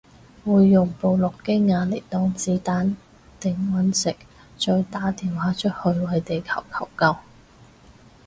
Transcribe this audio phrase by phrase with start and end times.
[0.43, 2.95] 會用部諾基亞嚟擋子彈
[3.39, 4.15] 頂隕石
[4.57, 7.15] 再打電話出去為地球求救